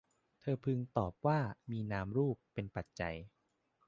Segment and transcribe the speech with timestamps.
[0.39, 1.39] เธอพึงตอบว่า
[1.71, 3.15] มีนามรูป เป็นปัจจัย